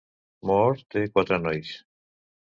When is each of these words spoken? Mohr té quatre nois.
Mohr 0.51 0.79
té 0.95 1.03
quatre 1.17 1.39
nois. 1.43 1.75